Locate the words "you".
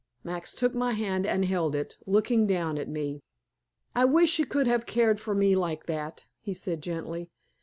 4.39-4.47